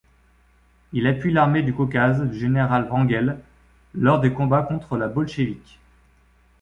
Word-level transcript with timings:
Il 0.93 1.05
appuie 1.05 1.31
l’Armée 1.31 1.61
du 1.61 1.75
Caucase 1.75 2.23
du 2.23 2.35
général 2.39 2.87
Wrangel 2.87 3.37
lors 3.93 4.19
des 4.19 4.33
combats 4.33 4.63
contre 4.63 4.97
la 4.97 5.07
bolchévique. 5.07 5.77